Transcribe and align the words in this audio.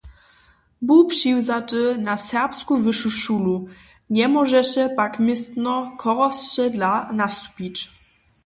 Bu 0.87 0.97
přiwzaty 1.09 1.83
na 2.07 2.15
Serbsku 2.27 2.73
wyšu 2.85 3.09
šulu, 3.21 3.57
njemóžeše 4.17 4.83
pak 4.97 5.13
městno 5.25 5.73
chorosće 6.01 6.65
dla 6.75 6.93
nastupić. 7.19 7.75